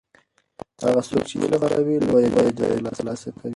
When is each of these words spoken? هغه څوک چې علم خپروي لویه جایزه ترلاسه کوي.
هغه 0.83 1.01
څوک 1.07 1.21
چې 1.29 1.35
علم 1.41 1.61
خپروي 1.61 1.95
لویه 2.07 2.29
جایزه 2.57 2.91
ترلاسه 2.99 3.27
کوي. 3.37 3.49